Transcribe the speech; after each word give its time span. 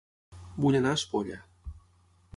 Vull 0.63 0.77
anar 0.79 0.95
a 0.95 0.99
Espolla 1.01 1.39